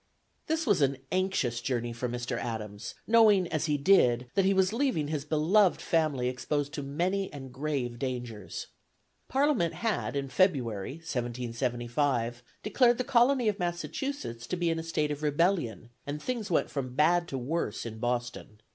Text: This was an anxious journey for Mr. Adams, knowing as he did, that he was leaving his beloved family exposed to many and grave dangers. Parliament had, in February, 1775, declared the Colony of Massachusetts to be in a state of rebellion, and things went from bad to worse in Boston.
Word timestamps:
This 0.47 0.65
was 0.65 0.81
an 0.81 0.97
anxious 1.11 1.61
journey 1.61 1.93
for 1.93 2.09
Mr. 2.09 2.35
Adams, 2.35 2.95
knowing 3.05 3.47
as 3.49 3.67
he 3.67 3.77
did, 3.77 4.31
that 4.33 4.45
he 4.45 4.51
was 4.51 4.73
leaving 4.73 5.09
his 5.09 5.25
beloved 5.25 5.79
family 5.79 6.27
exposed 6.27 6.73
to 6.73 6.81
many 6.81 7.31
and 7.31 7.51
grave 7.53 7.99
dangers. 7.99 8.65
Parliament 9.27 9.75
had, 9.75 10.15
in 10.15 10.27
February, 10.27 10.93
1775, 10.93 12.41
declared 12.63 12.97
the 12.97 13.03
Colony 13.03 13.47
of 13.47 13.59
Massachusetts 13.59 14.47
to 14.47 14.55
be 14.57 14.71
in 14.71 14.79
a 14.79 14.83
state 14.83 15.11
of 15.11 15.21
rebellion, 15.21 15.91
and 16.07 16.19
things 16.19 16.49
went 16.49 16.71
from 16.71 16.95
bad 16.95 17.27
to 17.27 17.37
worse 17.37 17.85
in 17.85 17.99
Boston. 17.99 18.59